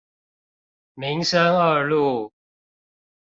[0.95, 2.33] 民生二路